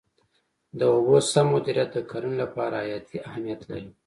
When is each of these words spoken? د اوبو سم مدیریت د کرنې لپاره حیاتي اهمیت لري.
د 0.79 0.81
اوبو 0.93 1.15
سم 1.31 1.47
مدیریت 1.53 1.89
د 1.93 1.97
کرنې 2.09 2.37
لپاره 2.43 2.75
حیاتي 2.85 3.17
اهمیت 3.29 3.61
لري. 3.69 3.89